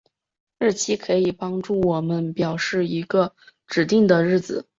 [0.57, 3.35] 日期可以帮助我们表示一个
[3.67, 4.67] 指定的日子。